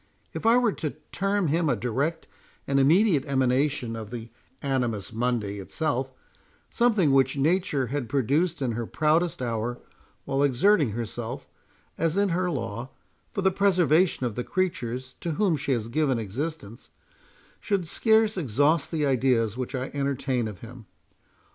[0.33, 2.27] —If I were to term him a direct
[2.65, 4.29] and immediate emanation of the
[4.63, 9.79] Animus Mundi itself—something which Nature had produced in her proudest hour,
[10.25, 11.47] while exerting herself,
[11.99, 12.89] as is her law,
[13.31, 16.89] for the preservation of the creatures to whom she has given existence—
[17.59, 20.87] should scarce exhaust the ideas which I entertain of him.